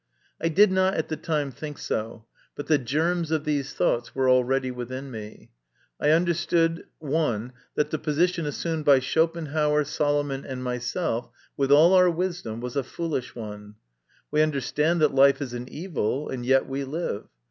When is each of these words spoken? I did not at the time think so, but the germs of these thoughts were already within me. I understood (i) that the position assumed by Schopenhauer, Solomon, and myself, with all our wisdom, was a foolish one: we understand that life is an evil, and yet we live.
I 0.41 0.47
did 0.49 0.71
not 0.71 0.95
at 0.95 1.09
the 1.09 1.15
time 1.15 1.51
think 1.51 1.77
so, 1.77 2.25
but 2.55 2.65
the 2.65 2.79
germs 2.79 3.29
of 3.29 3.45
these 3.45 3.75
thoughts 3.75 4.15
were 4.15 4.27
already 4.27 4.71
within 4.71 5.11
me. 5.11 5.51
I 5.99 6.09
understood 6.09 6.85
(i) 7.05 7.51
that 7.75 7.91
the 7.91 7.99
position 7.99 8.47
assumed 8.47 8.83
by 8.83 8.97
Schopenhauer, 8.97 9.83
Solomon, 9.83 10.43
and 10.43 10.63
myself, 10.63 11.29
with 11.55 11.71
all 11.71 11.93
our 11.93 12.09
wisdom, 12.09 12.61
was 12.61 12.75
a 12.75 12.81
foolish 12.81 13.35
one: 13.35 13.75
we 14.31 14.41
understand 14.41 15.01
that 15.01 15.13
life 15.13 15.39
is 15.39 15.53
an 15.53 15.69
evil, 15.69 16.29
and 16.29 16.47
yet 16.47 16.67
we 16.67 16.83
live. 16.83 17.27